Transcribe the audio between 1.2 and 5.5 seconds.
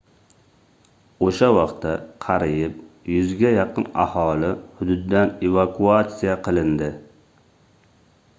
oʻsha vaqtda qariyb 100 ga yaqin aholi hududdan